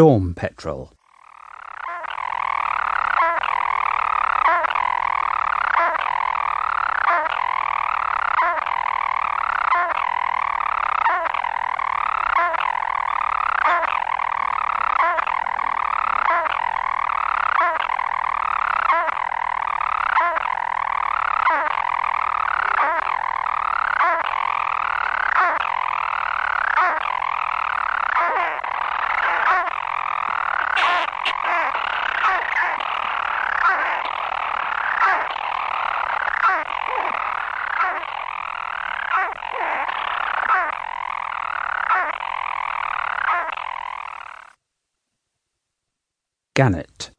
[0.00, 0.94] storm petrel.
[46.54, 47.12] Gannet.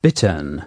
[0.00, 0.64] Bittern.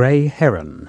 [0.00, 0.88] Grey heron.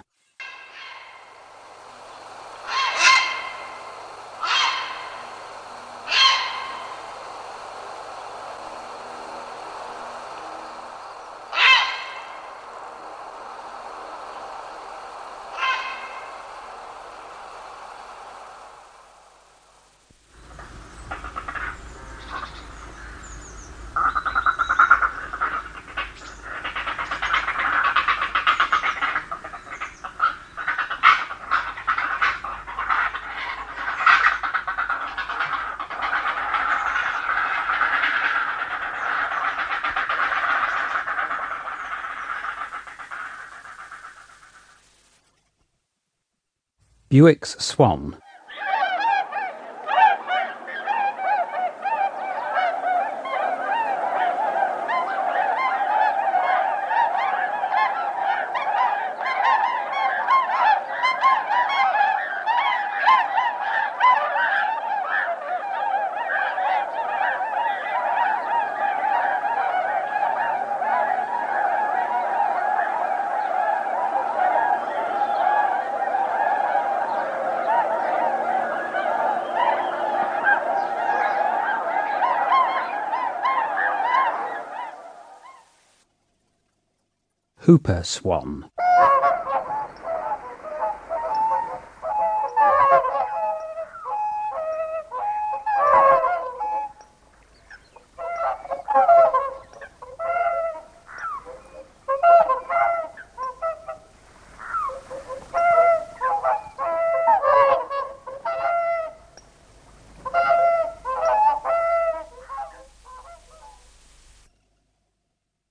[47.11, 48.15] Bewick's swan.
[87.65, 88.71] Hooper swan.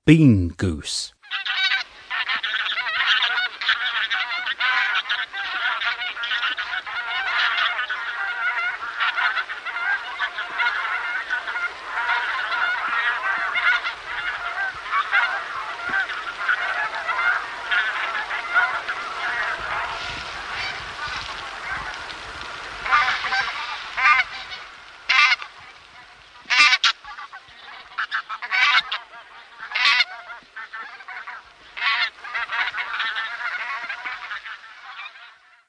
[0.07, 1.13] Bean goose.